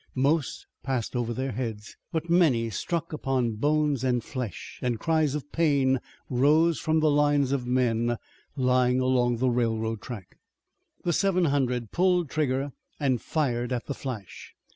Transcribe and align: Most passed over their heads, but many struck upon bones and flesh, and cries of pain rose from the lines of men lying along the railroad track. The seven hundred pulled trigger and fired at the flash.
Most 0.15 0.65
passed 0.81 1.15
over 1.15 1.31
their 1.31 1.51
heads, 1.51 1.95
but 2.11 2.27
many 2.27 2.71
struck 2.71 3.13
upon 3.13 3.51
bones 3.57 4.03
and 4.03 4.23
flesh, 4.23 4.79
and 4.81 4.99
cries 4.99 5.35
of 5.35 5.51
pain 5.51 5.99
rose 6.27 6.79
from 6.79 7.01
the 7.01 7.11
lines 7.11 7.51
of 7.51 7.67
men 7.67 8.17
lying 8.55 8.99
along 8.99 9.37
the 9.37 9.51
railroad 9.51 10.01
track. 10.01 10.39
The 11.03 11.13
seven 11.13 11.45
hundred 11.45 11.91
pulled 11.91 12.31
trigger 12.31 12.71
and 12.99 13.21
fired 13.21 13.71
at 13.71 13.85
the 13.85 13.93
flash. 13.93 14.55